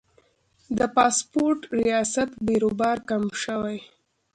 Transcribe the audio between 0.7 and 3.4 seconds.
د پاسپورت ریاست بیروبار کم